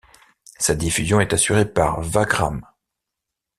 Sa 0.57 0.73
diffusion 0.73 1.19
est 1.19 1.31
assurée 1.31 1.71
par 1.71 2.01
Wagram. 2.01 2.65